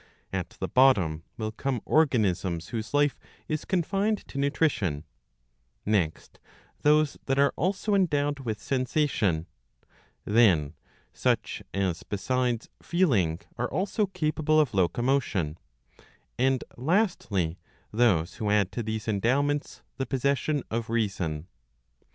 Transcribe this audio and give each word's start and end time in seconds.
At 0.33 0.49
the 0.59 0.67
bottom 0.67 1.21
will 1.37 1.51
come 1.51 1.79
organisms 1.85 2.69
whose 2.69 2.91
life 2.91 3.19
is 3.47 3.65
■confined 3.65 4.23
to 4.29 4.39
nutrition; 4.39 5.03
next, 5.85 6.39
those 6.81 7.19
that 7.27 7.37
are 7.37 7.53
also 7.55 7.93
endowed 7.93 8.39
with' 8.39 8.59
sensation; 8.59 9.45
jthen, 10.27 10.73
such 11.13 11.61
as 11.71 12.01
besides 12.01 12.67
feeling 12.81 13.41
are 13.59 13.69
also 13.69 14.07
capable 14.07 14.57
oMocomotion; 14.65 15.57
and, 16.35 16.63
lastly, 16.77 17.59
jthose 17.93 18.37
who 18.37 18.49
add 18.49 18.71
to 18.71 18.81
these 18.81 19.07
endowments 19.07 19.83
the 19.97 20.07
possession 20.07 20.63
of^ 20.71 20.89
reason. 20.89 21.45